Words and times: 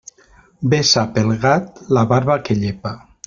Bé 0.73 0.79
sap 0.91 1.19
el 1.23 1.29
gat 1.45 1.79
la 1.99 2.07
barba 2.15 2.39
que 2.49 2.61
llepa. 2.65 2.99